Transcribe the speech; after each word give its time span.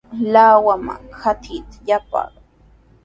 Lawaman 0.33 1.01
katrita 1.21 1.77
yapay. 1.89 2.33